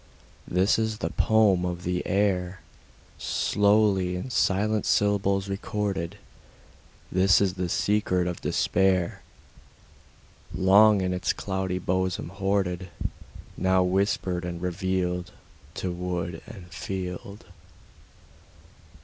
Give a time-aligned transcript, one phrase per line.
[0.47, 2.61] This is the poem of the air,
[3.19, 6.17] Slowly in silent syllables recorded;
[7.11, 9.21] This is the secret of despair,
[10.55, 12.89] Long in its cloudy bosom hoarded,
[13.55, 15.33] Now whispered and revealed
[15.75, 17.45] To wood and field.